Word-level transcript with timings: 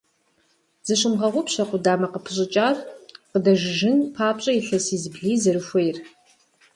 Зыщумыгъэгъупщэ 0.85 1.63
къудамэ 1.69 2.07
къыпыщӀыкӀар 2.13 2.75
къыдэжыжын 3.31 3.97
папщӀэ 4.15 4.51
илъэси 4.59 4.97
зыблый 5.01 5.37
зэрыхуейр. 5.43 5.97